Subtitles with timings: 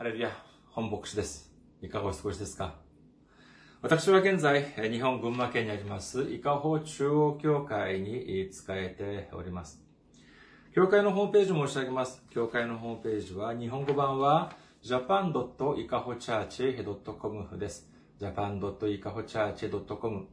[0.00, 0.30] ハレルヤ、
[0.70, 1.52] 本牧師です。
[1.82, 2.76] いかがお過ごしですか？
[3.82, 9.84] 私は現在、日本群馬県にあります、伊香保中央教会に仕えております。
[10.74, 12.24] 教会のホームページを申し上げます。
[12.30, 17.86] 教会のホームページは、日本語版は japan.ikahochurch.com です。
[18.22, 20.28] japan.ikahochurch.com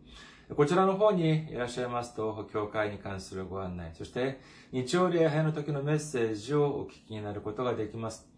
[0.55, 4.39] こちらの方にいらっしゃいますと、教会に関するご案内、そして
[4.71, 8.29] 日曜礼拝の時のメッセージをお聞きになることができます。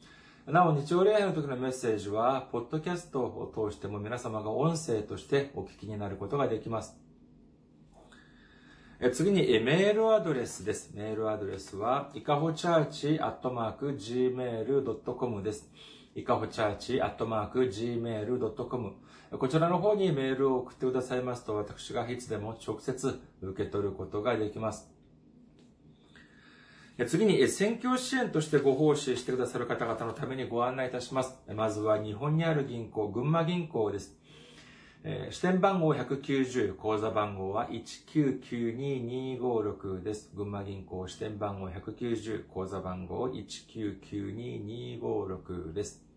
[0.51, 6.97] なお、日曜礼拝の時のメッセージは、ポッドキャストを通しても皆様が音声としてお聞きになることができます。
[9.13, 10.91] 次に、メールアドレスです。
[10.95, 15.69] メールアドレスは、いかほチャーチアットマーク gmail.com です。
[16.15, 18.93] いかほチャーチアットマーク gmail.com
[19.37, 24.98] こちらの方にメールを送ってくださいますと、私がいつでも直接受け取ることができます。
[27.05, 31.39] 次に、選挙支援としてご奉仕してくださる方々のためにご案内いたします。
[31.55, 34.17] まずは日本にある銀行、群馬銀行です。
[35.29, 40.29] 支店番号190、口座番号は1992256です。
[40.35, 46.08] 群馬銀行支店番号190、口座番号1992256です。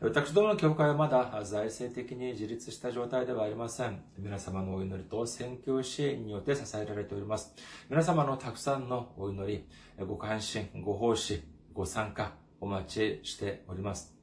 [0.00, 4.00] 私どもの教会はまだ財政的に自立した状態ではありません。
[4.16, 7.52] 皆様のお祈りと宣教支援によって支えられております。
[7.90, 9.64] 皆様のたくさんのお祈
[9.98, 14.14] り、ご関心、ご奉仕、ご参加、お待ちしております。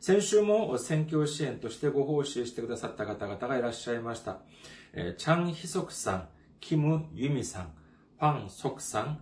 [0.00, 4.42] 先週も宣教支援としてご奉仕してくださった方々がいらっしゃいました。
[5.16, 6.28] チャン・ヒソクさん、
[6.60, 7.72] キム・ユミさん、
[8.18, 9.18] ファン・ソクさん、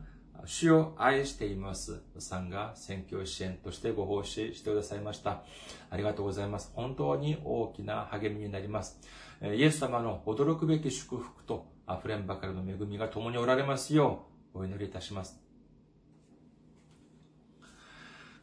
[0.47, 5.43] 主を愛していますさんが宣教支援としてご奉仕してくださいました。
[5.91, 6.73] ありがとうございます。
[6.75, 8.99] 本当に大きな励みになります。
[9.43, 15.41] イエス様の驚くべき祝福と溢れんばかりの恵みが共におられますようお祈りいたします。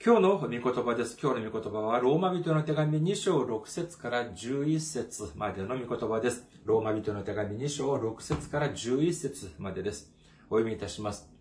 [0.04, 1.18] 今日の御言葉です。
[1.22, 6.48] 今日の御言葉は、ローマ人の手紙2章6節から11節までの御言葉です。
[6.66, 10.14] ローマ人の手紙2章6節から11節までです。
[10.50, 11.37] お読みいたします。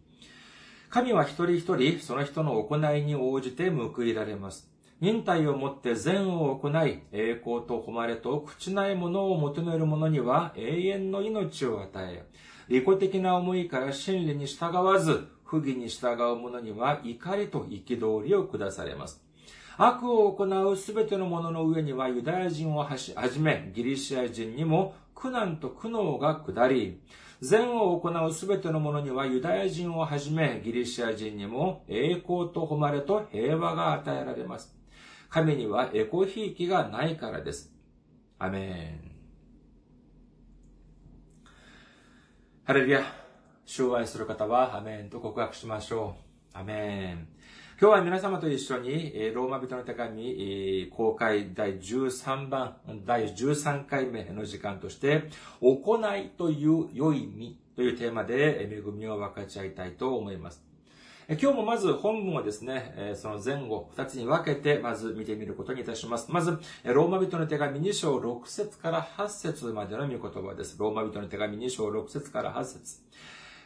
[0.96, 4.66] 神は一人一人、その人の行いに応じて報いられます。
[5.02, 12.24] 忍耐をもって善を行い、栄光と誉れと朽ちないものを求める者には永遠の命を与え、
[12.70, 19.22] 利己的な思いから真理に従わず、不義に従う者には怒りと憤りを下されます。
[19.76, 27.02] 悪を行うすべての者の上にはユダヤ人をはじめ、ギリシア人にも苦難と苦悩が下り、
[27.40, 34.74] 善を行うすべての者にはユダヤ人をはじめ、ギリシア人にも栄光と誉れと平和が与えられます。
[35.28, 37.72] 神にはエコひいきがないからです。
[38.38, 39.10] アメン。
[42.64, 43.02] ハレルヤ。
[43.66, 46.16] 主を愛する方は、アメンと告白しましょ
[46.54, 46.58] う。
[46.58, 47.28] アメン。
[47.78, 55.24] 今日は皆様と一緒に、ローマ人の手紙、公開第13番、第13回目の時間として、
[55.60, 60.64] 行いという良い実というテーマで恵みを分かち合いたいと思います。
[61.28, 66.32] 今日もまず本文をですね、その前後2つに分けてまず見てみることにいたします。
[66.32, 70.78] まず、ローマ人の手紙2章6節から8節までの御言葉です。
[70.78, 73.02] ローマ人の手紙2章6節から8節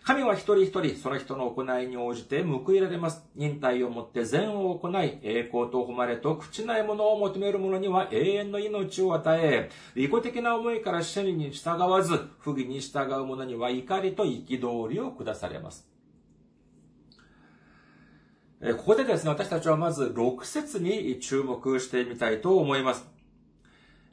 [0.03, 3.23] 神は一人一人、その人の行いに応じて報いられます。
[3.37, 15.87] 忍耐をもって善を行い、栄光と誉れと朽ちないものを求める者には永遠の命を与え、利己的な思いから真理に従わず、不義に従う者には怒りと憤りを下されます。
[18.79, 23.20] ここでですね、私たちはまず6節に注目してみたいと思います。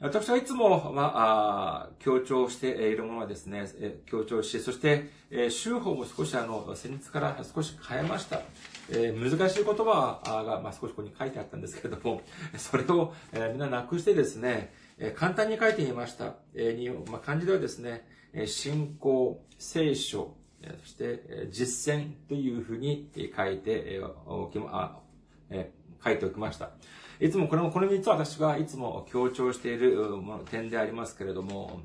[0.00, 3.66] 私はいつも、まあ、強調しているものはですね、
[4.06, 5.10] 強調し、そして、
[5.50, 8.42] 週報も少しあの、先日から少し変えました。
[8.90, 12.22] え、難しい言葉が、まあ、少しここに書いてあったんですけれども、
[12.56, 16.36] それを、えー、みんななくしてですね、え、簡単に書いてみました。
[16.54, 20.36] えーまあ、漢字ではですね、え信仰、聖書、
[20.80, 25.00] そして実践というふうに書いておきま、
[25.50, 25.72] え、
[26.04, 26.70] 書いておきました。
[27.20, 29.98] いつもこれも、この3つは私がいつも強調している
[30.50, 31.80] 点でありますけれども、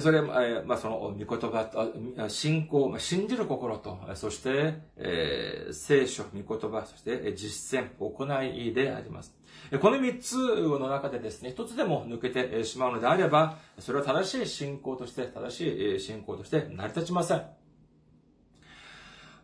[0.00, 9.34] それ、まあ、その、御言葉、信仰、信じる心と、そして、えー、聖書、御言葉、そして実践、行いであります。
[9.80, 10.36] この3つ
[10.78, 17.42] の中でですね、一つでも抜けてしまうのであれば、それは正しい信仰として、正しい信仰として成り立ちません。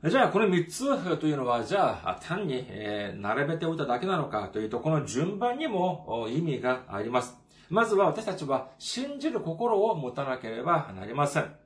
[0.04, 7.38] じゃあ、この3つというのは、じゃあ、単に、え、並べておいただけなのかというと、この順番にも意味があります。
[7.70, 11.61] まずは私たちは信じる心を持たなければなりません。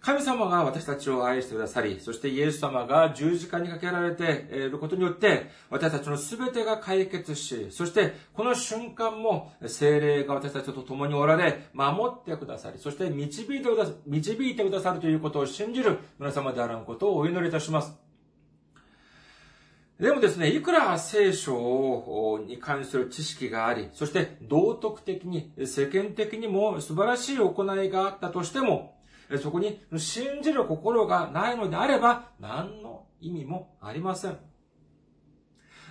[0.00, 17.92] 神様が私たちを愛してくださり、そしてイエス様が十字架にかけられていることによって、私たちの全てが解決し、そしてこの瞬間も精霊が私たちと共におられ、守ってくださり、そして導いてくださ導いてくださるということを信じる皆様であることをお祈りいたします。
[19.98, 28.94] でもですね、いくら聖書に関する知識があり、そして道徳的に、世間的にも素晴らしい行いがあったとしても、
[29.36, 34.38] そこに信じる心がないのであれば、何の意味もありません。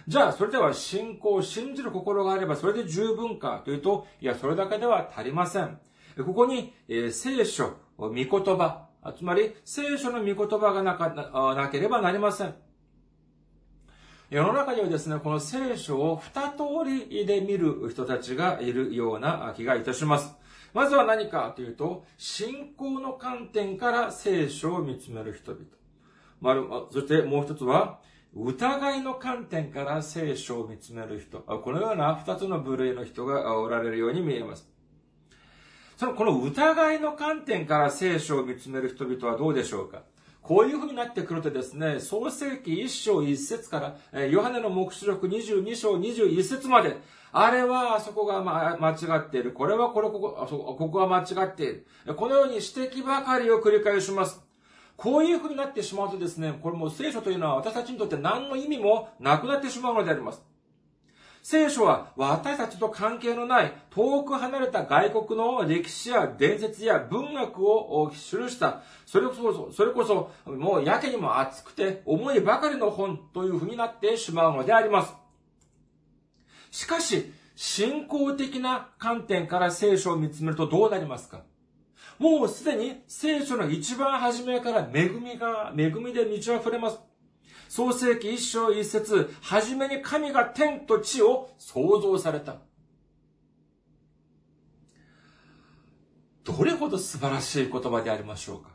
[0.08, 5.80] じゃあ、それでは信仰、信じる心があればそれで十分かというと、いや、それだけでは足りません。
[6.26, 8.88] ここに、え、聖書、御言葉、
[9.18, 11.10] つまり聖書の御言葉がなか
[11.56, 12.56] なければなりません。
[14.30, 16.64] 世の中にはですね、この聖書を二通
[17.10, 20.36] りで見る人たちがいるような気がいたします。
[20.74, 25.64] まずは何かというと、信仰の観点から聖書を見つめる人々。
[26.40, 26.54] ま
[26.92, 28.00] そしてもう一つは、
[28.36, 31.40] 疑いの観点から聖書を見つめる人。
[31.40, 34.70] このような二つの部類の人がおられるように見えます。
[35.96, 40.04] その、この疑いの観点から聖書を見つめる人々はどうでしょうか？
[40.48, 46.96] こういう風になってくるとですね、創世記1章1節からえ、ヨハネの目視録22章21節まで、
[47.34, 49.52] あれはあそこがま間違っている。
[49.52, 51.86] これはこれここ、ここは間違っている。
[52.16, 54.42] このように指摘ばかりを繰り返します。
[54.96, 60.42] こういう風になってしまうとですね、これも聖書というのは私たちにとって何の意味もなくなってしまうのであります。
[61.50, 75.14] 聖書は私たちと関係のない遠く離れた外国の歴史や伝説や文学を記した、それこそ、それこそもうやけにも熱くて重いばかりの本という風になってしまうのであります。
[76.70, 81.44] しかし、信仰的な観点から聖書を見つめるとどうなりますか？
[82.20, 87.00] もうすでに聖書の一番初めから恵みが、恵みで満ち溢れます。
[87.70, 92.58] 創世記一章一節、はじめに神が天と地を創造された。
[96.44, 98.70] どれほど素晴らしい言葉でありましょうか。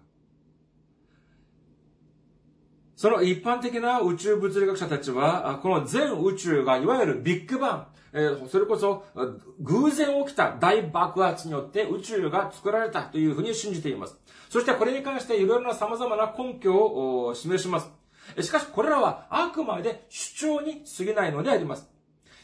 [2.94, 9.04] その一般的な宇宙物理学者たちは、この全宇宙がいわゆるビッグバン、えそれこそ
[9.60, 14.18] 偶然起きた大爆発によって宇宙が作られたというふうに信じています。
[14.50, 18.01] そしてこれに関していろいろな様々な根拠を示します。
[18.40, 21.92] しかしこれらはあくまで主張に過ぎないのであります。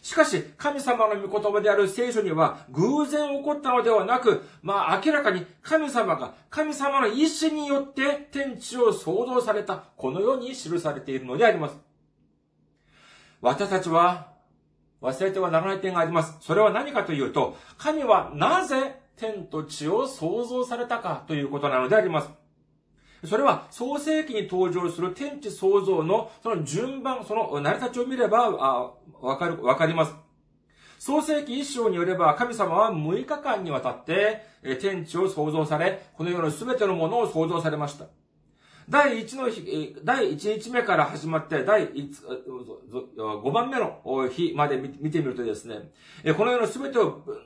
[0.02, 11.76] しかし、神様の御言葉である聖書には、偶然起こったのではなく、まあ明らかに神様が、神様の意志によって天地を創造された、このように記されているのであります。
[13.40, 14.32] 私たちは、
[15.02, 16.36] 忘れてはならない点があります。
[16.40, 22.30] それは何かというと、神はなぜ天と地を創造されたかということなのであります。
[23.24, 28.50] それは創世記に登場する天地創造のその順番、その成り立ちを見れば、
[29.20, 30.14] わかる、わかります。
[31.00, 34.44] 創世記一章によれば、神様は6日間にわたって、
[34.80, 38.06] 天地を創造され、この世の全てのものを創造されました。
[38.88, 45.90] 第1の日、第1日目から始まって、第5番目の日まで見てみるとですね、
[46.36, 46.98] この世の全て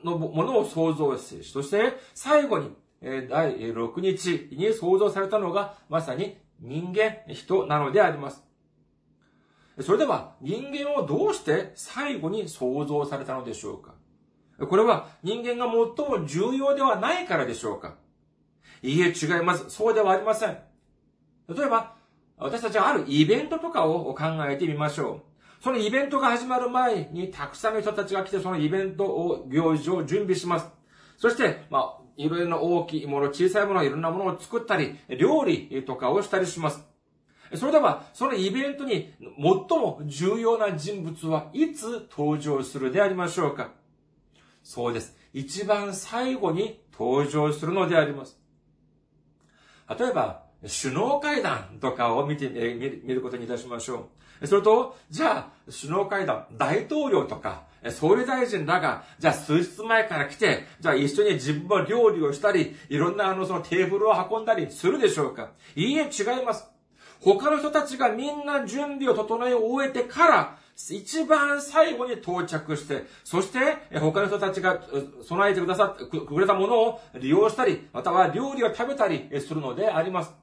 [0.03, 2.71] のものを創造し、そして最後に
[3.03, 8.41] 第6日に創造されたのが、まさに人間、人なのであります。
[9.81, 13.95] それでは、人間をどうして最後に創造されたのでしょうか？
[14.65, 17.95] これは人間が最も重要ではないからでしょうか？
[18.81, 19.65] いいえ、違います。
[19.69, 20.57] そうではありません。
[21.49, 21.95] 例えば、
[22.37, 25.21] 私たちはあるイベントとかを考えてみましょ
[25.59, 25.63] う。
[25.63, 30.67] そのイベントが始まる前にたくさんの人たちが来てそのイベントを、行事を準備します。
[31.17, 36.85] そして、まあ、いろいろな大きいもの、小さいもの、いろんなものを作ったり、料理とかをしたりします。
[37.55, 43.71] それでは、そのイベントに最も重要な人物はいつ登場するでありましょうか？
[44.63, 45.15] そうです。
[45.33, 48.39] 一番最後に登場するのであります。
[49.99, 54.09] 例えば、首脳会談とかを見て、見ることにいたしましょ
[54.41, 54.47] う。
[54.47, 65.51] それと、じゃあ、首脳会談、大統領とか、総理大臣らが、じゃあ数日前から来て、じゃあ一緒に自分も料理をしたり、いろんなあのそのテーブルを運んだりするでしょうか？
[65.75, 66.65] いいえ、違います。
[67.19, 73.59] 他の人たちがみんな準備を整え終えてから、一番最後に到着して、そして、
[73.99, 74.81] 他の人たちが
[75.25, 80.33] 備えてくださって、くれたものを利用したり、または料理を食べたりするのであります。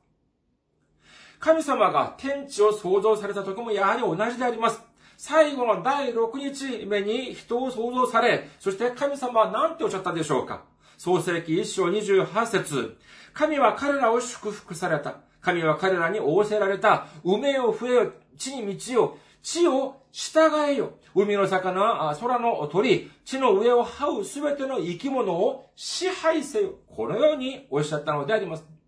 [1.38, 4.80] 神様が天地を創造された時もやはり同じであります。
[5.22, 10.62] 最後の第6日目に人を創造され、そして神様は何ておっしゃったでしょうか
[10.96, 12.96] 創世記1章28節
[13.34, 15.16] 神は彼らを祝福された。
[15.42, 17.06] 神は彼らに仰せられた。
[17.22, 19.18] 梅を増えよ、地に道よ。
[19.42, 20.94] 地を従えよ。
[21.14, 26.76] 海の魚、空の鳥、地の上を這うすべての生き物を支配せよ。
[26.88, 28.79] このようにおっしゃったのであります。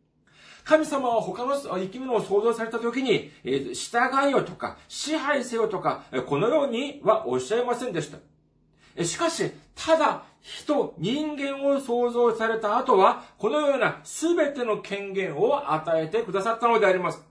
[0.64, 9.04] 神様は他の生き物を創造された時に、従えよとか、支配せよとか、このようにはおっしゃいませんでした。
[9.04, 17.22] しかし、ただ、人、人間を創造された後は、このような全ての権限を与えてくださったのであります。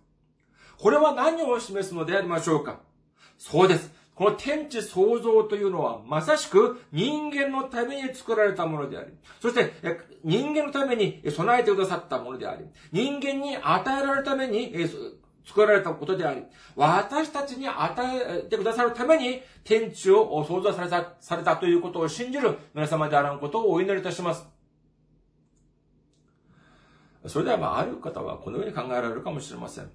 [0.77, 2.79] これは何を示すのでありましょうか
[3.37, 4.00] そうです。
[4.21, 9.07] この天地創造というのは、まさしく人間のために作られたものであり、
[9.41, 9.73] そして
[10.23, 14.75] 人間のために備えてくださったものであり、人間に与えられるために
[15.43, 16.43] 作られたことであり、
[16.75, 24.45] 私たちに与えてくださるために天地を創造されたされたということを信じる皆様であらんことをお祈りいたします。
[27.25, 29.89] それではまあ、ある方はこのように考えられるかもしれません。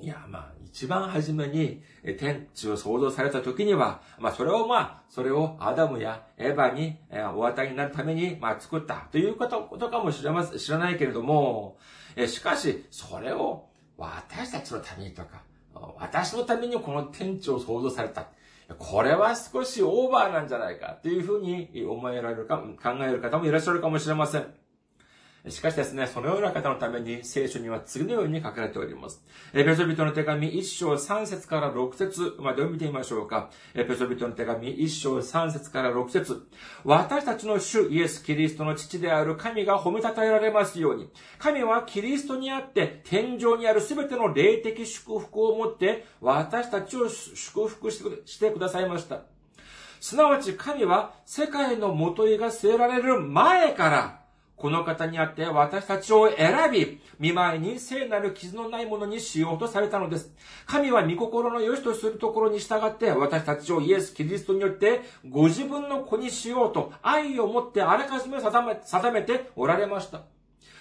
[0.00, 1.82] いや、まあ、一番初めに
[2.18, 11.78] 天地を創造された時には、まあ、それをまあ、それをアダムやエヴァにえお与えになるために、まあ、作ったということとかもしれません、知らないけれども
[12.16, 15.42] え、しかし、それを私たちのためにとか、
[15.98, 18.26] 私のためにこの天地を創造された。
[18.78, 24.61] これは少しオーバーなんじゃないかというふうに思えられるか、考える方もいらっしゃるかもしれません。
[25.48, 29.24] しかしですね、そのような方のために聖書には次のように書かれております。
[29.52, 33.50] エペソビトの手紙1章3節から6節までを見てみましょうか。
[33.74, 36.46] エペソビトの手紙1章3節から6節
[36.84, 49.22] 私たちの主イエス・キリストの父である神が褒めたたえられますように、神はキリストにあって天井にあるすべての霊的祝福をもって私たちを祝福してくださいました。
[50.00, 54.21] すなわち神は世界の元いが据えられる前から
[54.62, 60.32] この方にあって私たちを選び、見舞いに聖なる傷のないものにしようとされたのです。
[60.66, 70.20] 神は御心の良しとするところに従って私たちをイエス・キリストによってご自分の子にしようと愛を持ってあらかじめ定め定めておられました。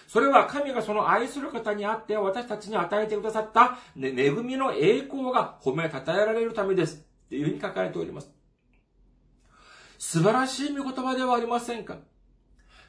[0.08, 7.04] それは神がその愛する方にあって私たちに与えてくださった、恵みの栄光が褒めたたえられるためです。
[7.30, 8.30] というふうに書かれております。
[9.98, 11.98] 素晴らしい御言葉ではありませんか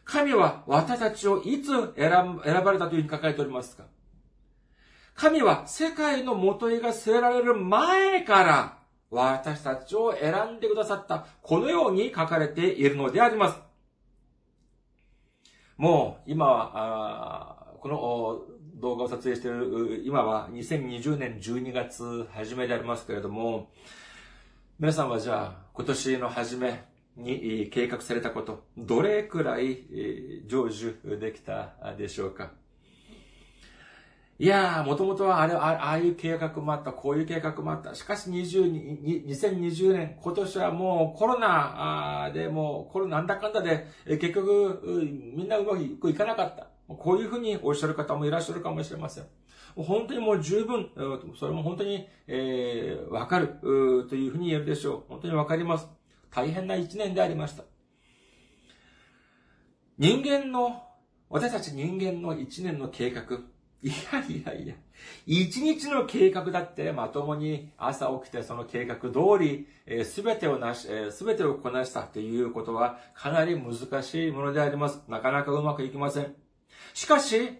[0.04, 2.11] 神は私たちをいつ選
[2.64, 3.85] ばれたというふうに書かれておりますか？
[5.14, 8.78] 神は世界の元へが据えられる前から
[9.11, 11.26] 私たちを選んでくださった。
[11.42, 13.59] このように書かれているのであります。
[15.76, 18.40] もう今は、この
[18.80, 23.71] 動画を撮影している今は2020年12月初めでありますけれども、
[24.78, 26.85] 皆さんはじゃあ今年の初め、
[27.16, 29.87] に計画されたこと、どれくらい
[30.49, 32.52] 成就できたでしょうか？
[34.38, 37.95] いやー、もともとはあれ、ああいう計画もあった、こういう計画もあった。
[37.95, 44.81] しかし20、2020年、今年はもうコロナで、もうコロナなんだかんだで、結局、
[45.37, 46.66] みんなうまくいかなかった。
[46.88, 49.25] こういうふうにおっしゃる方もいらっしゃるかもしれません。
[49.76, 50.90] 本当にもう十分、
[51.38, 55.02] それも本当に、えー、わかる、というふうに言えるでしょう。
[55.09, 55.88] 本当にわかります。
[56.35, 57.65] 大変な一年でありました。
[59.99, 60.83] 人間の、
[61.29, 63.23] 私たち人間の一年の計画、
[63.83, 64.75] いやいやいや、
[65.27, 69.11] 一日の計画だってまともに朝起きてその計画通
[69.41, 69.67] り、
[70.05, 75.03] す、べ、てをなし、す、べ、てをこなしたということはかなり難しいものであります。
[75.09, 76.35] なかなかうまくいきません。
[76.95, 77.59] しかし、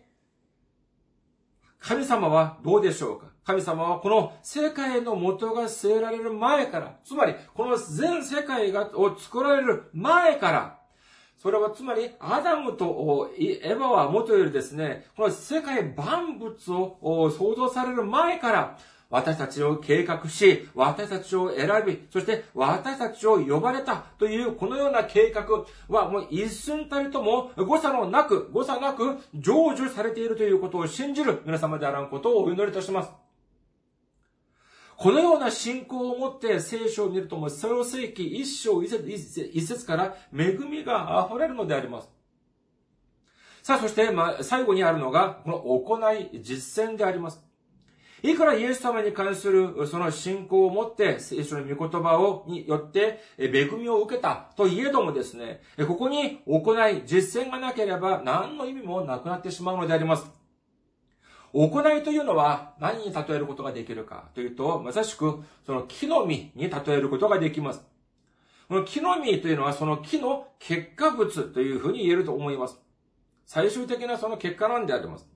[1.81, 3.32] 神様はどうでしょうか？
[3.45, 10.79] 神様はこの世界の元が据えられる前から、つまりこの全世界がを作られる前から、
[11.43, 18.79] それはつまりアダムとエヴァは元よりですね、この世界万物を創造される前から、
[19.11, 25.45] 私たちを計画し、私たちを選び、そして私たちを呼ばれたというこのような計画
[25.89, 33.11] はもう一寸たりとも誤差のなく、誤差なく成就されているということを信じる皆様であらんことをお祈りいたします。
[35.03, 42.09] このような信仰を持って聖書を見るとも、創世記一章一節一節から恵みが溢れるのであります。
[43.65, 47.45] さあ、そして、ま、最後にあるのが、この行い、実践であります。
[48.23, 60.42] いくらイエス様に関するその信仰を持って聖書の御言葉を、によって恵みを受けたといえどもですね、ここに行い、実践がなければ何の意味もなくなってしまうのであります。
[61.53, 67.83] 行いというのは何に例えることができるかというと、まさしくその木の実に例えることができます。
[68.69, 72.81] この木の実というのはその木の結果物というふうに言えると思います。
[73.45, 75.29] 最終的なその結果なんであります。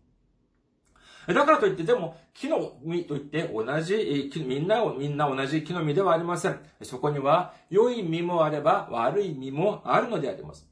[1.26, 6.60] だからといって、でも、木の実といって同じ、みんな、みんな同じ木の実ではありません。
[6.82, 10.68] そこには、良い実もあれば、悪い実もあるのであります。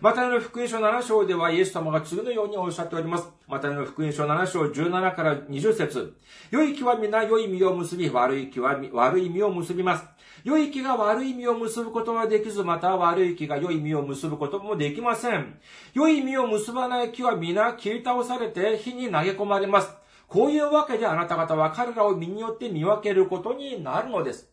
[0.00, 3.28] またの福音書7章ではイエス様が次のようにおっしゃっております。
[3.46, 6.16] またの福音書7章17から20節
[6.50, 10.06] 良い木は皆良い実を結び、悪い木は悪い実を結びます。
[10.42, 15.60] 良い木が悪い実を結ぶことはできず、また悪い木が良い実を結ぶこともできません。
[15.92, 19.94] 良い実を結ばない木は皆切り倒されて火に投げ込まれます。
[20.28, 24.50] こういうわけであなた方は彼らを身によって見分けることになるのです。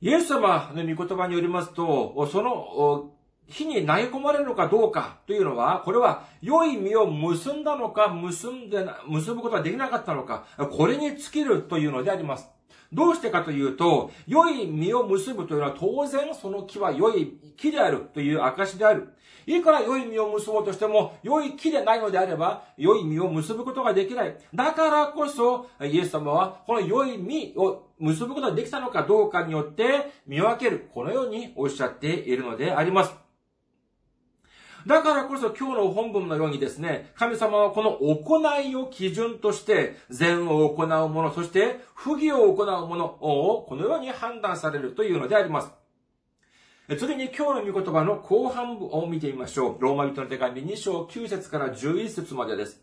[0.00, 3.12] イエス様の御言葉によりますと、その
[3.48, 12.48] 火に投げ込まれるのかどうかというのは、これは良い実を結んだのか、結んで結ぶことができなかったのか、これに尽きるというのであります。
[12.92, 19.08] どうしてかというと、良い実を結ぶというのは当然その木は良い木であるという証である。
[19.46, 24.36] いくら良い実を結ぼうとしても、良い木でないのであれば、良い実を結ぶことができない。
[24.54, 30.88] だからこそ、イエス様は、この良い実を結ぶことができたのかどうかによって見分ける。
[30.94, 33.22] このようにおっしゃっているのであります。
[34.86, 45.70] だからこそ今日の本文のようにですね、神様はこの行いを基準として、善を行うもの、そして不義を行うものをこのように判断されるというのであります。
[46.98, 49.76] 次に今日の御言葉の後半部を見てみましょう。
[49.80, 52.82] ローマ人の手紙2章9節から11節までです。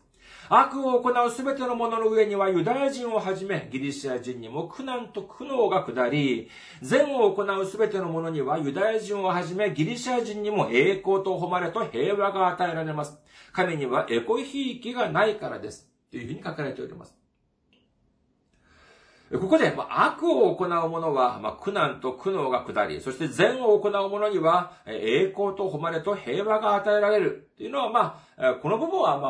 [0.52, 6.50] 悪を行うすべてのものの上にはユダヤ人をはじめ、ギリシア人にも苦難と苦悩が下り、
[6.82, 13.16] 善を行うすべてのものにはユダヤ人をはじめ、ギリシア人にも栄光と誉れと平和が与えられます。
[13.52, 15.88] 神にはエコひいきがないからです。
[16.10, 17.19] というふうに書かれております。
[19.38, 27.48] ここで、まあ、悪を行う者は、まあ、苦難と苦悩が下り、そして善を行う者には、栄光と誉れと平和が与えられる。
[27.56, 29.28] というのは、まあ、この部分は、ま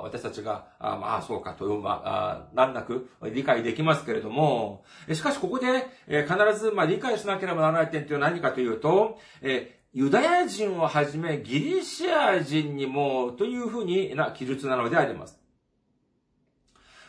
[0.00, 15.38] あ、私たちが、あまあ、そうかという、まあ、難なく理解できますけれども、しかし、ここで、必ず、まあ、理解しなければならない点というのは何かというと、えユダヤ人をはじめ、ギリシア人にも、というふうにな記述なのであります。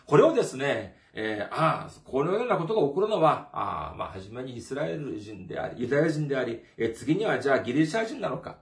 [0.06, 8.58] これをですね、えー、ああ、このようなことが起こるのは、ああ、まあ、はじめにイスラエル人であり、ユダヤ人であり、えー、次にはじゃあギリシャ人なのか。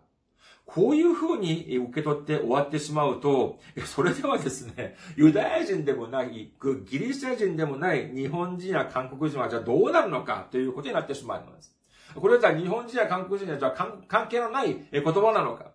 [0.66, 6.52] こういうふうに受け取って終わってしまうと、それではですね、ユダヤ人でもない、
[6.86, 11.76] ギリシャ人でもない日本人や韓国人はじゃあどうなるのかということになってしまうのです。
[12.16, 13.72] これはじゃあ日本人や韓国人はじゃあ
[14.08, 15.72] 関係のない言葉なのか。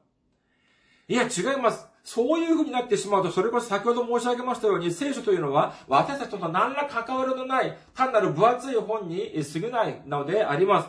[1.09, 1.87] いや、違います。
[2.09, 10.89] そういう風になってしまうと、それこそ先ほど申し上げましたように、聖書というのは、私たちと何ら関わりのない、単なる分厚い本に過ぎないのであります。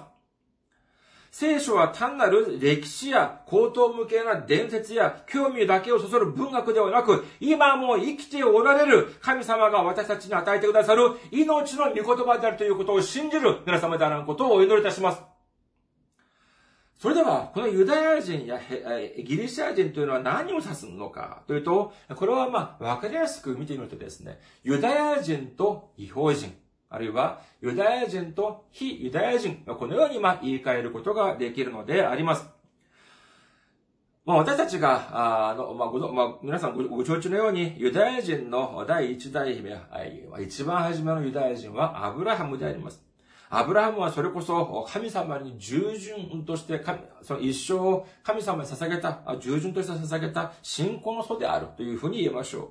[1.29, 15.28] 聖書は単なる歴史や高等無形な伝説や興味だけをそそる文学ではなく、今も生きておられる神様が私たちに与えてくださる命の御言葉であるということを信じる皆様であることをお祈りいたします。
[16.99, 18.59] それでは、このユダヤ人や
[19.17, 26.53] ギリシャ人というのは何を指すのかというと、これはまあ、わかりやすく見てみるとですね、ユダヤ人と違法人、
[26.89, 32.49] あるいはユダヤ人と非ユダヤ人、このようにまあ言い換えることができるのであります。
[34.25, 39.73] まあ、私たちが、あの、まあ、ご、まあ、皆さんごご承知のように、ユダヤ人の第一代姫、
[40.41, 43.08] 一番初めのユダヤ人はアブラハムであります。
[43.49, 46.81] アブラハムはそれこそ神様に従順として
[47.23, 52.69] その一生を神様に捧げた、従順として捧げた信仰の祖であるというふうに言えましょう。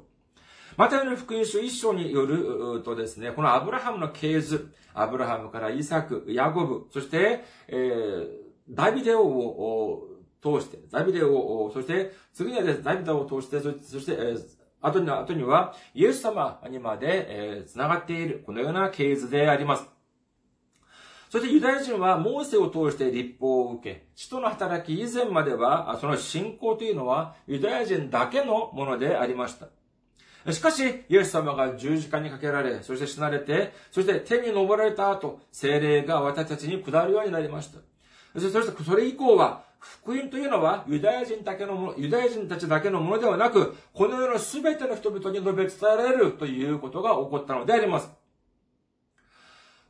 [0.77, 8.27] またの福音書一章によるとですね、このアブラハムの系図、アブラハムからイサク、ヤゴブ、そして、えー、
[8.71, 10.05] ダビデオを
[10.41, 14.41] 通して、ダビデオを、そして次にはです、ダビデオを通して、そして、えー、
[14.81, 19.98] 後には、後には、イエス様にまで、えー、繋がっている、このような系図であります。
[21.31, 29.69] そしてユダヤ人はモーセを通して立法を受け、使徒の働き以前までは、その信仰というのはユダヤ人だけのものでありました。
[30.53, 37.79] しかし、イエス様が十字架にかけられ、そして死なれて、そして天に昇られた後、精霊が私たちに下るようになりました。
[38.35, 48.11] そしてそれ以降は、福音というのはユダヤ人だけのもの、ユダヤ人たちだけのものではなく、この世の全ての人々に述べ伝えられるということが起こったのであります。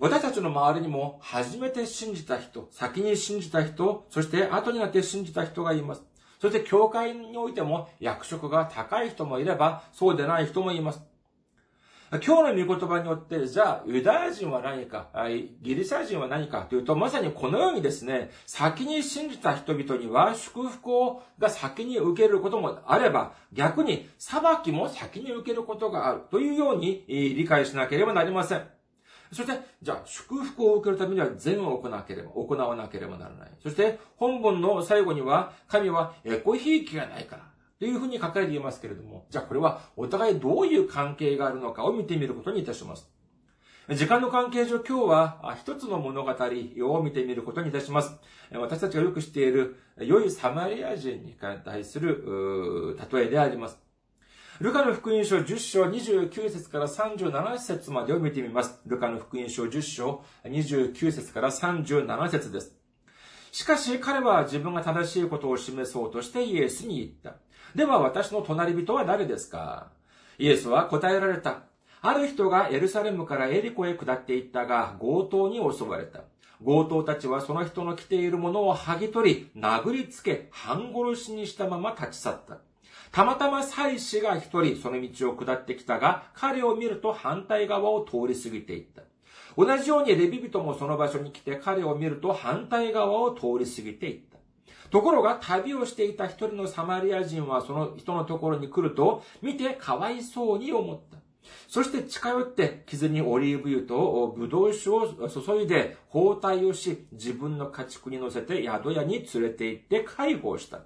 [0.00, 6.02] 私たちの周りにも初めて信じた人、先に信じた人、そして後になって信じた人がいます。
[6.40, 11.02] そして教会においても役職が高い人もいれば、そうでない人もいます。
[12.24, 15.08] 今日の御言葉によって、じゃあ、ユダヤ人は何か、
[15.60, 28.77] ギリシャ人は何かというと、まさにこのようにですね、先に信じた人々には祝福をが先に受けることもあれば、逆に裁きも先に受けることがあるというように理解しなければなりません。
[29.32, 33.50] そして、じゃあ、祝福を受けるためには善を行わなければ、行わなければならない。
[33.62, 37.48] そして、本文の最後には、神はエコひいきがないから。
[37.78, 43.08] というふうに書かれていますけれども、じゃあこれはお互いどういう関係があるのかを見てみることにいたします。
[43.90, 48.16] 時間の関係上今日は一つの物語を見てみることにいたします。
[48.52, 53.78] 私たちがよく知っている良いサマリア人に対する例えであります。
[54.60, 58.80] ルカの福音書10章29節から37節までを見てみます。
[58.86, 62.74] ルカの福音書10章29節から37節です。
[63.52, 67.36] しかし彼は自分が正しいことを示そうとしてイエスに言った。
[67.76, 69.92] では私の隣人は誰ですか？
[70.40, 71.62] イエスは答えられた。
[72.00, 76.22] ある人がエルサレムからエリコへ下っていったが、強盗に襲われた。
[76.64, 82.58] 強盗たちはその人の着ているものを剥ぎ取り、殴りつけ、半殺しにしたまま立ち去った。
[83.10, 89.02] たまたま祭司が一人その道を下ってきたが、彼を見ると反対側を通り過ぎていった。
[89.56, 94.38] 同じようにレビ人もその場所に来て彼を見ると反対側を通り過ぎていった。
[94.90, 101.18] ところが旅をしていた一人のサマリア人はその人のところに来ると見てかわいそうに思った。
[101.66, 110.80] そして近寄って傷にオリーブ油とブドウ酒を注いで包帯をし自分の家畜に乗せて宿屋に連れて行って解放した。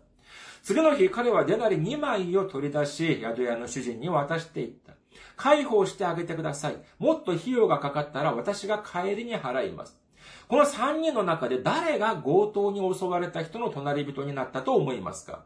[0.62, 4.94] 次の日彼はデナリ2枚を取り出し宿屋の主人に渡していった。
[5.37, 6.77] 解放してあげてください。
[6.98, 9.98] もっと費用がかかったら私が帰りに払います。
[10.46, 15.44] この3人の中で誰が強盗に襲われた人の隣人になったと思いますか？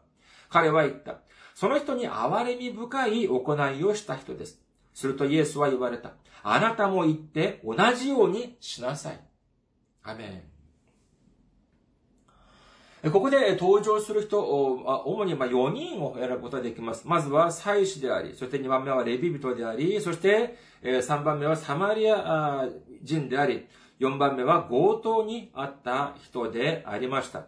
[0.49, 1.19] 彼は言った。
[1.55, 4.61] その人に憐れみ深い行いをした人です。
[4.93, 6.13] するとイエスは言われた。
[6.43, 9.19] あなたも言って同じようにしなさい。
[10.03, 10.56] アメン。
[13.03, 17.07] ここで登場する人、主に4人を選ぶことができます。
[17.07, 22.67] まずは祭司であり、そして2番目はレビ人であり、そして3番目はサマリア
[23.03, 23.67] 人であり、
[23.99, 27.45] 4番目は強盗にあった人でありました。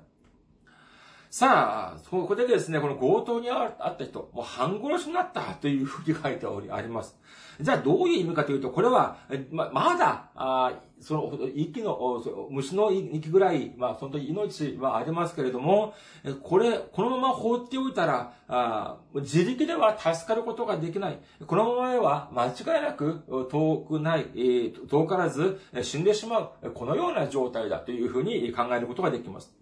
[1.32, 7.16] さあ、ここでですね、この強盗にあった人、もう半殺しになったというふうに書いてあります。
[7.62, 9.18] じゃあどういう意味かというと、これは、
[9.52, 15.94] ま、まだ、あその、息の、虫の息ぐらい、まあ、その時命はありますけれども、
[16.42, 21.20] これ、このまま放っておいたら、あ自力では助かることができない。
[21.46, 26.72] このままでは間違いなく遠くない、遠からず死んでしまう。
[26.72, 29.59] このような状態だというふうに考えることができます。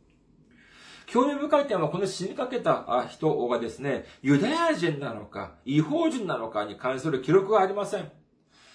[1.08, 8.12] 興味深い点はこの死にかけた人がですね、ユダヤ人なのか、違法人なのかに関する記録がありません。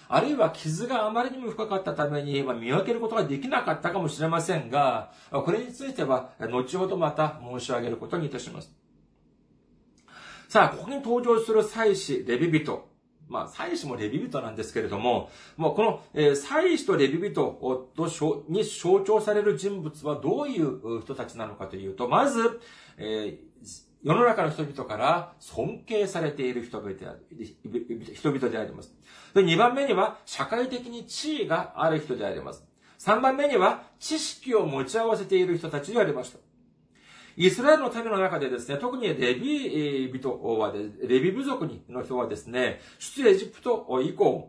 [0.08, 8.74] あるいは傷があまりにも深かったために、見分けることができなかったかもしれませんが、これについては、後ほどまた申し上げることにいたします。
[10.48, 12.91] さあ、ここに登場する祭司、レビ人。
[13.32, 17.88] まあ、祭司もレビ人なんですけれども、もうこの、えー、祭司とレビ人と
[18.48, 22.60] に象徴される人物はどういう人たちなのかというと、まず、
[22.98, 23.52] えー
[24.04, 27.14] 世の中の人々から尊敬されている人々であ
[28.14, 28.92] 人々であります。
[29.32, 32.64] で2番目には社会的に地位がある人であります。
[32.98, 36.38] 3番目には知識を持ち合わせている人たちでありました。
[37.46, 44.48] イスラエルの民の中でですね、特にレビ人は、レビ部族の人はですね、出エジプト以降、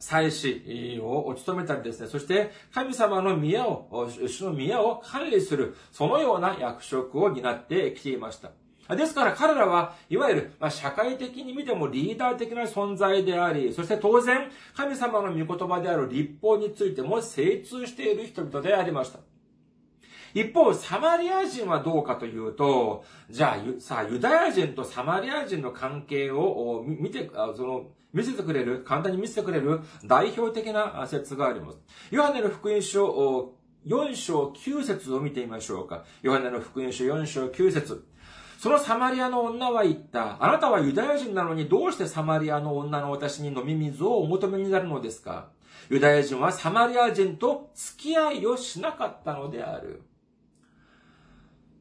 [0.00, 8.50] 祭司を務めたりですね、そして神様の宮を、主の宮を管理する、そのような役職を担ってきていました。
[8.96, 19.20] ですから彼らは、いわゆる、ま社会的に見てもリーダー的な存在であり、そして当然、神様の御言葉である立法についても精通している人々でありました。
[20.34, 31.78] 一方、サマリア人はどうかというと、じゃあ、さあ、ユダヤ人とサマリア人の関係を見て、その、見せてくれる、簡単に見せてくれる代表的な説があります。
[32.10, 33.52] ヨハネの福音書
[33.86, 36.04] 4章9節を見てみましょうか。
[36.22, 38.04] ヨハネの福音書4章9節
[38.58, 40.44] そのサマリアの女は言った。
[40.44, 45.48] あなたはユダヤ人なのにどうしてサマリアの女の私に飲み水をお求めになるのですか？
[45.88, 50.02] ユダヤ人はサマリア人と付き合いをしなかったのである。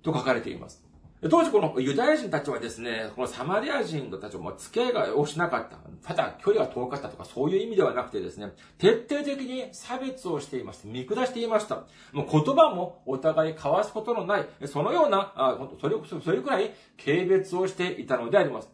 [0.01, 0.83] と書かれています。
[1.29, 5.77] 当時このユダヤ人たちはですね、このサマリア人たちも付き合いをしなかった。
[6.01, 10.87] ただ距離が遠かったとかそういう意味ではなくてですね、徹底的に差別をしていました。
[10.87, 11.83] 見下していました。
[12.13, 18.69] もう言葉もお互い交わすことのない、そのような、あそれそれくらい軽蔑をしていたのであります。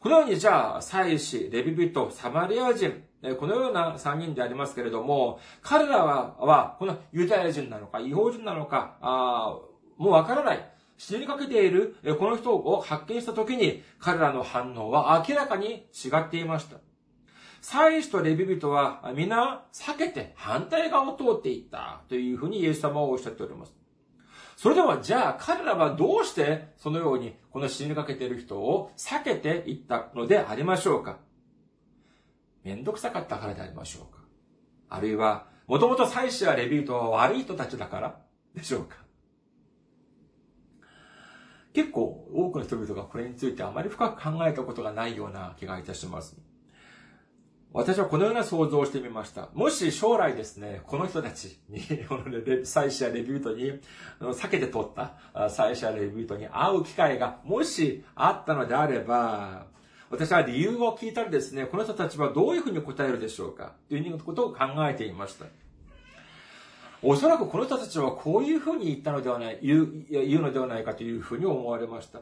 [0.00, 3.04] このようにじゃあ、祭司、レビ人、サマリア人、
[3.38, 9.58] このような三人でありますけれども、彼らは、はこのユダヤ人なのか、違法人なのか、あ
[9.96, 10.70] もうわからない。
[10.96, 16.76] 死にかけているこの人を発見した時に彼らの反応は明らかに違っていました。
[17.60, 23.72] 祭司とレビ人は皆避けて反対側を通っていったというふうにイエス様はおっしゃっております。
[24.56, 31.18] それではじゃあ彼らはどうしてそのようにこの死にかけている人を避けていったのでありましょうか？
[32.64, 34.22] めんどくさかったからでありましょうか
[34.88, 38.18] あるいは、もともと祭司やレビュートは悪い人たちだから
[38.54, 38.96] でしょうか
[41.74, 46.36] 結構多くの人々がこれについてあまり深く考えたことがないような気がいたします。
[47.72, 49.48] 私はこのような想像をしてみました。
[49.52, 53.72] もし将来ですね、この人たちに、この祭司やレビュートに、
[54.20, 59.66] 避けて取った祭司やレビュートに会う機会がもしあったのであれば、
[60.14, 65.46] 私は理由を聞いたらですね、この人たちはどういうふうに答えるでしょうかということを考えていました。
[67.02, 72.20] おそらくこの人たちはこういうふうに言ったのではない、言う、言うのではないかというふうに思われました。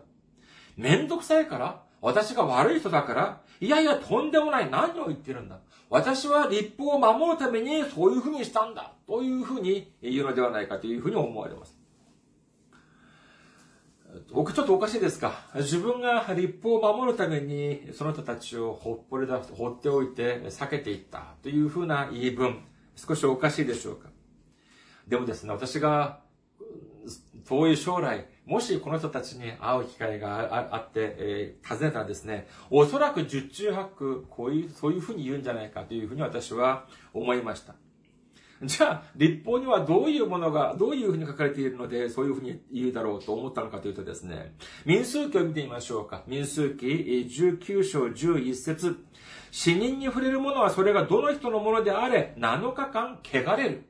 [0.78, 4.70] めんどくさいから私が悪い人だからいやいや、とんでもない。
[4.70, 5.59] 何を言ってるんだ。
[5.90, 8.94] 私は立法を守るためにそういうふうにしたんだ。
[9.07, 11.82] というふうに言うのではないかというふうに思われます。
[14.33, 15.33] 僕ちょっとおかしいですか？
[15.55, 22.61] 自分が立法を守るためにその人たちをほっぽり出して、放っておいて避けていったというふうな言い分、
[22.94, 24.11] 少しおかしいでしょうか？
[25.09, 26.20] でもですね、私が
[27.48, 37.75] 遠い将来、もしこの人たちに会う機会があって、えー、尋ねたらですね、おそらく十中八九、こういう、そういうふうに言うんじゃないかというふうに私は思いました。
[38.64, 46.22] じゃあ、立法にはどういうものが、どういうふうに書かれているので、そういうふうに言うだろうと思ったのかというとですね、民数記を見てみましょうか。
[46.27, 49.05] 民数記19章11節
[49.51, 53.85] 死人に触れるものはそれがどの人のものであれ、7日間汚れる。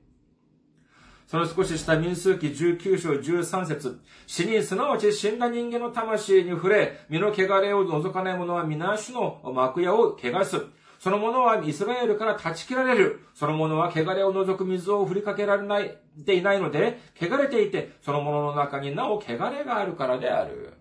[1.26, 10.56] その少し下民数記19章13節死人、すなわち死んだ人間の魂に触れ、身の汚れを除かない者は皆主の幕屋を汚す。
[11.02, 13.26] その者はイスラエルから断ち切られる。
[13.34, 20.74] その者は汚れを除く水を振りかけられない、でいないので、汚れていて、その者の中になお汚れがあるからである。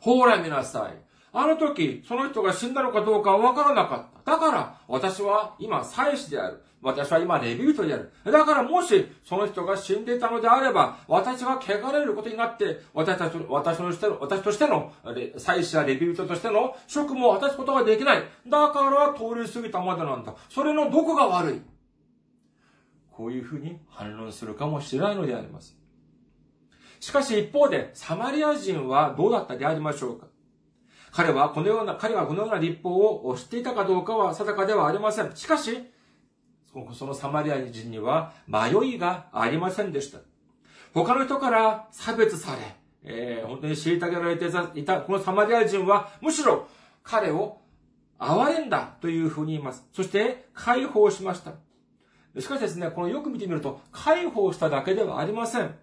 [0.00, 1.09] ほら見なさい。
[1.32, 4.32] あの時、その人が死んだのかどうかはわからなかった。
[4.32, 6.62] だから、私は今、祭司である。
[6.82, 8.10] 私は今レビュートである。
[8.24, 14.92] だからもし、その人が死んでいたのであれば、私が汚れることになって、私たち、私としての、私としての、
[15.36, 18.22] 祭司やレビュートとしての職務を果たすことができない。
[18.48, 20.34] だから通り過ぎたまでなんだ。
[20.48, 21.60] それのどこが悪い？
[23.12, 25.76] こういうふうに反論するかもしれないのであります。
[26.98, 30.29] しかし一方で、サマリア人はどうだったでありましょうか？
[31.12, 35.34] 彼はこのような、彼はこのような立法を知っていたかどうかは定かではありません。
[35.34, 35.90] しかし、
[36.94, 40.18] そのサマリア人には迷いがありませんでした。
[40.94, 44.46] 他の人から差別され、えー、本当に虐げられて
[44.78, 46.68] いたこのサマリア人は、むしろ
[47.02, 47.58] 彼を
[48.18, 49.86] 憐れんだというふうに言います。
[49.92, 51.54] そして解放しました。
[52.38, 55.74] しかしですね、このよく見てみると、解放しただけではありません。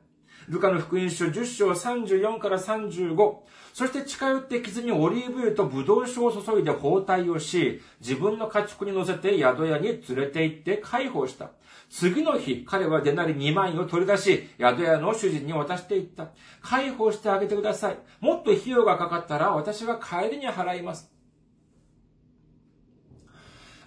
[0.47, 3.35] ルカの福音書10章34から35。
[3.73, 11.51] そして近寄って傷にオリーブ油とブドウ酒を注いで包帯をし、自分の家畜に乗せて宿屋に連れて行って解放した。
[11.89, 16.29] 次の日、彼はデナリ2万円を取り出し、宿屋の主人に渡していった。
[16.61, 17.97] 解放してあげてください。
[18.21, 21.16] もっと費用がかかったら私が帰りに払います。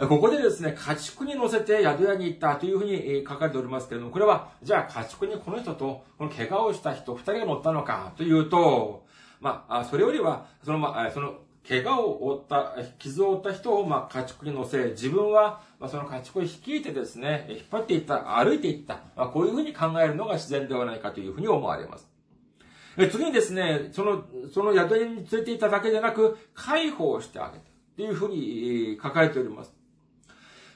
[0.08, 9.04] ここでですね、家畜に乗せて宿屋に行ったというふうに書かれておりますけれども、これは、じゃあ家畜にこの人と、この怪我をした人、二人が乗ったのかというと、
[9.40, 11.34] まあ、それよりは、その、まあ、その、
[11.68, 22.08] 怪我を負った、傷を負った人を、まあ、家畜に乗せ、自分は、まあ、その家畜を率いてですね、引っ張っていった、歩いていった、まあ、こういうふうに考えるのが自然ではないかというふうに思われます。
[23.10, 27.70] 次にですね、その、その宿屋に連れて行っただけでなく、解放してあげた。
[27.96, 29.79] というふうに書かれております。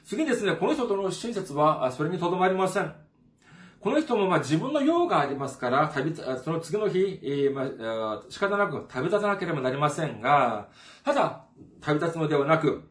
[0.05, 2.93] 次にですね、この人との親切はそれにとどまりません。
[3.79, 10.69] この人もまあ自分の用がありますから、旅、その次の日、えー、まあ、仕方なく旅立たなければなりませんが、
[11.03, 11.45] ただ、
[11.81, 12.83] 旅立つのではなく、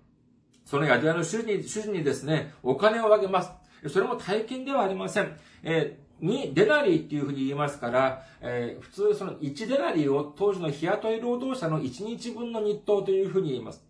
[0.65, 3.51] その宿屋の主人に、主人にですね、お金をあげます。
[3.89, 5.37] それも大金ではありません。
[5.63, 13.85] えー2デナリーっていうふうに言いますから、えー、普通その1デナリーを当時の日雇い労働者の1日分の日当というふうに言います。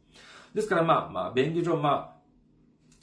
[0.55, 2.14] ですからまあまあ、便宜上まあ、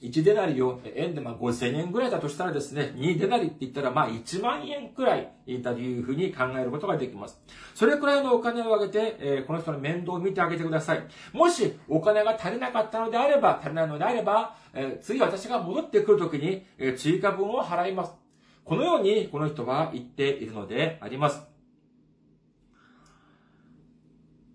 [0.01, 7.39] 1デナリを円でまあ5000円ぐらいだとしたらですね、2デナリって言ったらまあ1万円くらいだというふうに考えることができます。
[7.75, 11.03] それくらいのお金をあげて、えー、この人の面倒を見てあげてください。
[11.33, 18.13] もしお金が足りなかったのであれば、足りないのであれば、えー、次私が戻ってくるときに、えー、追加分を払います。
[18.63, 21.41] このようにこの人は言っているのであります。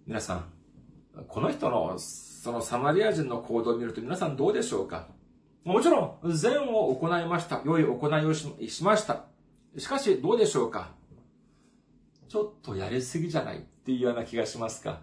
[0.06, 0.44] 皆さん、
[1.28, 5.08] この人のそのサマリア人の行動を見ると皆さんどうでしょうか？
[5.66, 7.60] もちろん、善を行いました。
[7.64, 9.24] 良い行いをしました。
[9.76, 10.92] しかし、どうでしょうか？
[12.28, 15.00] ちょっとやりすぎじゃないっていうような気がしますか？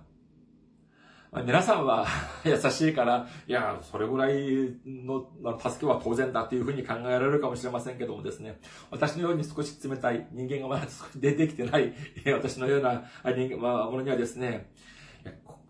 [1.45, 2.07] 皆さんは
[2.45, 5.27] 優しいから、いや、それぐらいの
[5.59, 11.93] 助けは当然だというふうに考えられるかもしれませんけどもですね、私のように少し冷たい人間がまだ少し出てきてない、
[12.31, 14.71] 私のような人間、まあ、ものにはですね、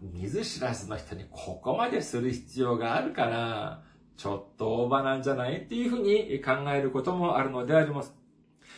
[0.01, 3.81] 見ず知らずの人にここまでする必要があるかな
[4.23, 8.13] ちょっとオーバーなんじゃないっていうふうに考えることもあるのであります。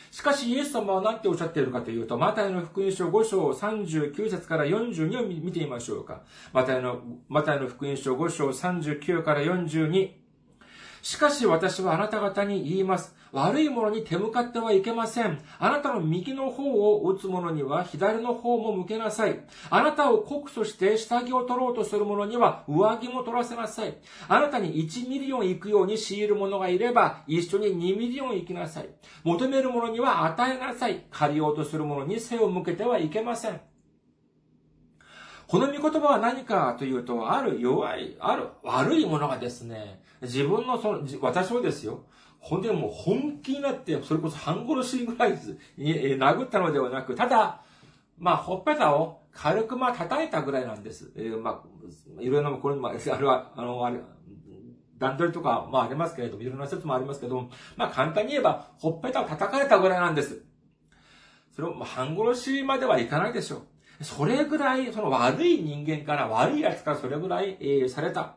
[0.10, 6.24] しかし、イエス様は何ておっしゃっているかというと、マタイの福音書5章39節から42を見てみましょうか。
[6.52, 10.14] マタイの、マタイの福音書5章39から42。
[11.04, 13.15] しかし私はあなた方に言います。
[13.36, 15.42] 悪いものに手向かってはいけません。
[15.60, 16.64] あなたの右の頬
[16.96, 19.42] を打つ者には左の頬も向けなさい。
[19.70, 23.98] あなたを告訴して下着を取ろうとする者には上着も取らせなさい。
[24.30, 28.90] あなたに1ミリオン行くように強いる者がいれば一緒に2ミリオン行きなさい。
[29.26, 31.04] 求める者には与えなさい。
[31.12, 33.60] 借りようとする者に背を向けてはいけません。
[35.48, 42.06] この御言葉は何かというと、ある弱い、ある悪いものがですね、自分のその、私をですよ、
[42.46, 45.32] ほんでもう本気になって、それこそ半殺しぐらい
[45.80, 47.64] に殴ったのではなく、ただ、
[48.20, 51.12] まあ、ほっぺたを軽くまあ叩いたぐらいなんです。
[51.16, 54.00] えー、まあ、いろいろな、これ、まあ、 あれは、あの、あれ、
[55.00, 60.46] 段取りとか、まあありますけれども、いろんな説もありますけども、まあ簡単に言えば、ほっぺたを叩かれたぐらいなんです。
[61.56, 63.64] それを、まあ、半殺しまではいかないでしょ
[64.00, 64.04] う。
[64.04, 68.36] それぐらい、その悪い人間から、悪い奴からそれぐらい、えー、された。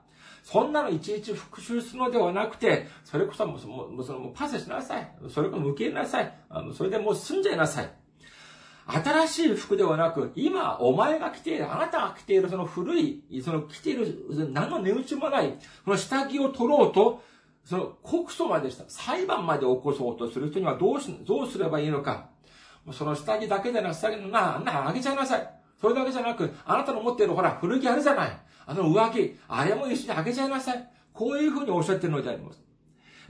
[0.51, 5.13] そんなのいちいち復習するのではなくて、それこそもう、もうそのもうパスしなさい。
[5.29, 6.35] それこそ向けなさい。
[6.49, 7.93] あのそれでもう済んじゃいなさい。
[8.87, 17.23] 新しい服ではなく、今、お前が着ている、あなたが着ているその古い、その着ている、何の値打ちもない、その下着を取ろうと、
[17.67, 18.85] その告訴までした。
[18.89, 22.31] 裁判まで起こそうとする人にはどうし、どうすればいいのか。
[22.93, 25.51] その下着だけでなく、下着のな、あんな、あげちゃいなさい。
[25.79, 28.48] それだけじゃなく、あなたの持っているほら、古着あるじゃない。
[28.69, 30.91] あの上着、あれも一緒にあげちゃいなさい。
[31.15, 32.63] こういうふうにおっしゃってるのであります。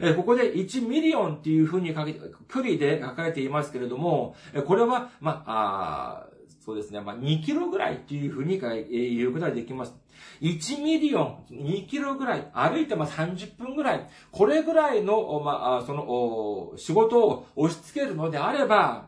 [0.00, 4.34] えここで1ミリオンっていうふうに書け、距離で書かれていますけれども、
[4.66, 6.28] これは、まあ、あ
[6.60, 9.94] そうですね、まあ、2キロぐらいっていうふうに言うことができます。
[10.40, 19.06] 1ミリオン、2キロぐらい、歩いてまあ30分ぐらい、これぐらいの、まあ、その、仕事を押し付けるのであれば、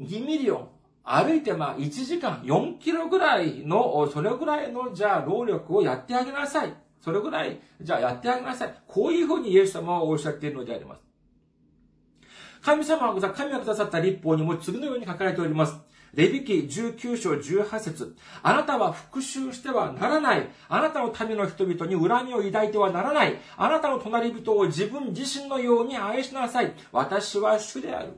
[0.00, 0.68] 2ミリオン、
[1.04, 6.74] 歩いてまあ1時間4キロぐらいの、それぐらいのじゃあ労力をやってあげなさい。
[7.00, 8.74] それぐらい、じゃあやってあげなさい。
[8.86, 11.00] こういうふうにイエス様はおっしゃっているのであります。
[12.62, 15.76] 神様が、神がくださった律法にも次のように書かれております。
[16.14, 20.48] レビ記19章18節あなたは復讐してはならない。
[20.68, 23.40] あなたの民の人々に恨みを抱いてはならない。
[23.56, 26.72] あなたの隣人を自分自身のように愛しなさい。
[26.92, 28.12] 私は主である。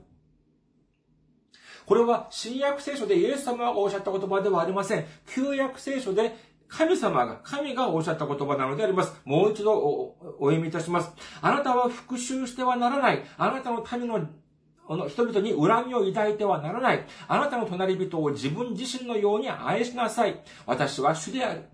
[1.86, 5.04] これは新約聖書でイエス様がおっしゃった言葉ではありません。
[5.26, 6.34] 旧約聖書で
[6.68, 9.20] 神様が、神がおっしゃった言葉なのであります。
[9.24, 11.12] もう一度お読みいたします。
[11.40, 13.22] あなたは復讐してはならない。
[13.36, 17.06] あなたの民の人々に恨みを抱いてはならない。
[17.28, 20.42] あなたの隣人を自分自身のように愛しなさい。
[20.66, 21.64] 私は主である。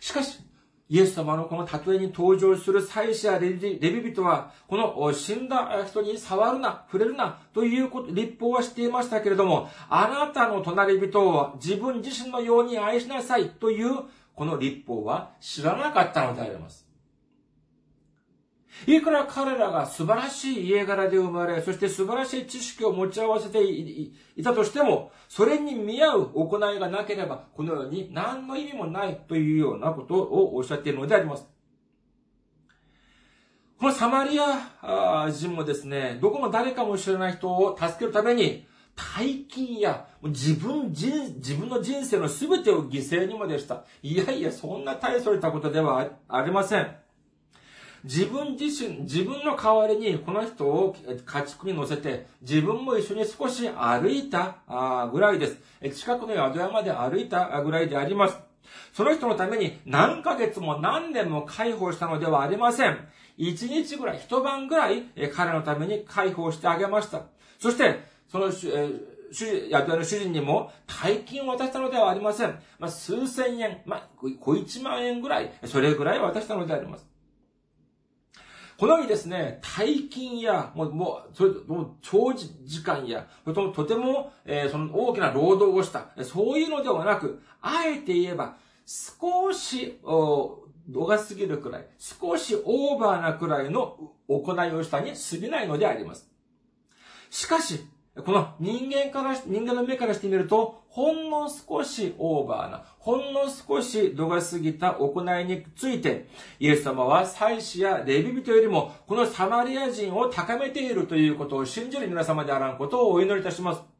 [0.00, 0.40] しかし、
[0.88, 3.78] イエス様のこの例えに登場する祭司やレビ
[4.12, 16.85] 人は、この死んだ人に触るな、触れるな、ということ、立法はしていましたけれども、あなたの隣人を自分自身のように愛しなさいという、この立法は知らなかったのであります。
[18.86, 24.12] いくら彼らが素晴らしい家柄で生まれ、そして素晴らしい知識を持ち合わせてい
[24.44, 31.46] たとしても、それに見合う行いがなければ、このように何の意味もないというようなことをおっしゃっているのであります。
[33.78, 43.84] このサマリア人もですね、どこも誰かもしれない人を助けるために、大金や自分、自分の人生の全てを犠牲にもでした。
[44.02, 46.96] いやいや、そんな大それたことではありません。
[48.04, 54.58] 自分自身、自分の代わりにこの人を家畜に乗せて、自分も一緒に少し歩いた
[55.12, 55.58] ぐらいです。
[55.94, 58.38] 近くの宿山で歩いたぐらいであります。
[58.92, 62.98] その人のために何ヶ月も何年も解放したのではありません。
[63.36, 65.02] 一日ぐらい、一晩ぐらい、
[65.34, 67.22] 彼のために解放してあげました。
[67.58, 68.70] そして、その、主
[69.32, 72.58] 宿屋の主人にも大金を渡したのではありません。
[72.78, 74.08] まあ、数千円、まあ、
[74.40, 77.06] 小一万円ぐらい、それぐらい渡したのであります。
[78.78, 96.28] このようにですね、大金や、もう、もう、それ、もう長時間や、とても、とても、えー、その大きな労働をした、そういうのではなく、あえて言えば、少し、お度が過ぎるくらい、少しオーバーなくらいの行いをしたに過ぎないのであります。
[97.30, 97.80] しかし、
[98.24, 106.26] この人間から、人間の目からしてみると、ほんの少しオーバーな、ほんの少し度が過ぎた行いについて、
[106.58, 113.95] イエス様は祭司やレビ人よりも、このサマリア人を高めているということを信じる皆様であらんことをお祈りいたします。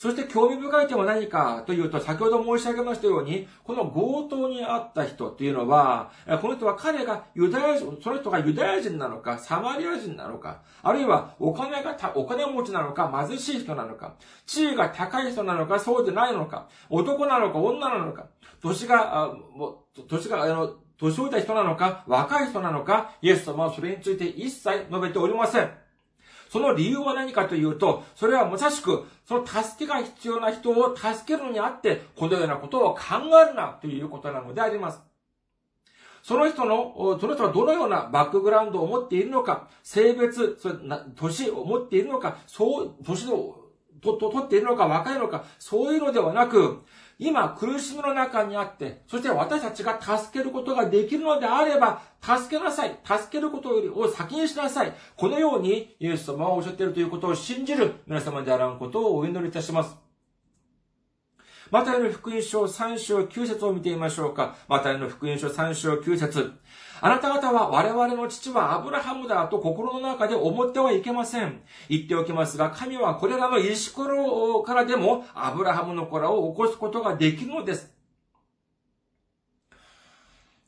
[0.00, 14.14] そして興味深い点は何かというと、先ほど申し上げましたように、この強盗にあった人というのは、この人は彼がユダヤ人、その人がユダヤ人なのか、サマリア人なのか、あるいはお金がお金持ちなのか、貧しい人なのか、
[14.46, 18.28] 地位が高い人なのか、そうでないのか、男なのか、女なのか、
[18.62, 25.70] 年が、あもう年が、あの、年老いた人なのか、若い人なのか、イエス様はそれについて一切述べておりません。
[26.50, 33.00] その理由は何かというと、それはまさしく、その助けが必要な人を助けるのにあって、このようなことを考
[33.40, 35.00] えるなということなのであります。
[36.24, 40.74] その人の、その人はどのようなバックグラウンドを持っているのか、性別、それ
[41.14, 43.70] 年を持っているのか、そう、年を、
[44.02, 46.80] と、と、取っているのか、若いのか、そういうのではなく、
[47.22, 52.98] 今苦しみの中にあって、そして私たちが助けることができるのであれば、助けなさい。
[53.04, 54.94] 助けることよりを先にしなさい。
[55.16, 59.94] このように、イエス様はおっしゃっているということを信じる皆様であらんことをお祈りいたします。
[61.70, 64.56] マタイの福音書3章9節を見てみましょうか。
[64.66, 66.52] マタイの福音書3章9節
[67.02, 71.62] あなた方は我々の父はアブラハムだと心の中で思ってはいけません。
[71.88, 77.92] 言っておきますが、神はこれらの石ころからでもアブラハムの子らを起こすことができるのです。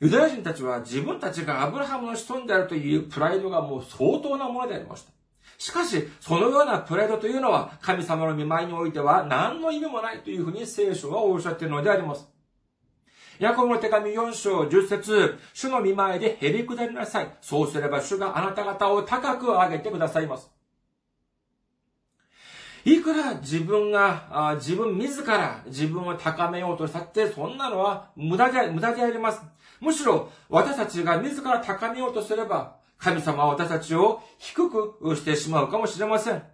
[0.00, 5.12] ユダヤ人たちは自分たちがアブラハムの子孫であるというプライドがもう相当なものでありました。
[5.58, 12.31] しかし、そのようなプライドというのは、神様の見舞いにおいては何の意味もないというふうに聖書はおっしゃっているのであります。
[13.42, 17.36] ヤコブの手紙4章10節主の見前でへり下りなさい。
[17.40, 20.48] そうすれば主があなた方を高く上げてくださいます。
[22.84, 29.42] いくら自分が、自分自ら自分を高めようとしたって、そんなのは無駄で、無駄であります。
[29.80, 36.44] むしろ、私たちが自ら高めようとすれば、神様は私たちを低くしてしまうかもしれません。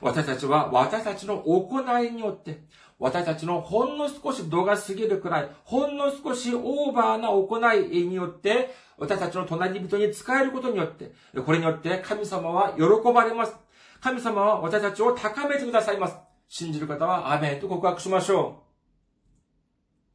[0.00, 2.64] 私たちは私たちの行いによって、
[3.02, 11.12] 私たちのほんの少し度が過ぎるくらい、ほんの少しオーバーな行いによって、私たちの隣人に使えることによって、
[11.44, 13.56] これによって神様は喜ばれます。
[14.00, 16.16] 神様は私たちを高めてくださいます。
[16.48, 18.62] 信じる方はアメンと告白しましょ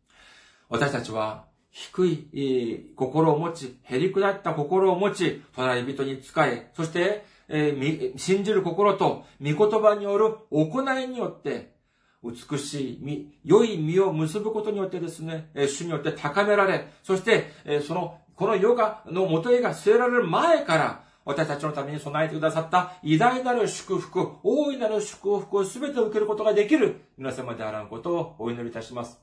[0.09, 0.15] う。
[0.69, 11.75] 私たちは低い心を持ち、減り下った心を持ち、隣人に仕え、そして、えー、信じる心と御言葉による行いによって、
[12.23, 17.51] 美しい実、良い実を結ぶことによってですね、主によって高められ、そして、
[17.85, 29.19] その、このヨガの元絵が据えられる前から、私たちのために備えてくださった偉大なる祝福、大いなる祝福を全て受けることができる皆様であらんことをお祈りいたします。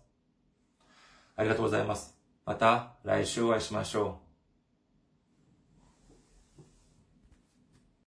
[1.35, 2.15] ありがとうございます。
[2.45, 4.24] また来週お会いしましょう。